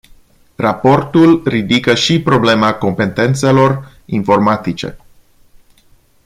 Raportul 0.55 1.41
ridică 1.45 1.95
și 1.95 2.21
problema 2.21 2.73
competențelor 2.73 3.91
informatice. 4.05 4.97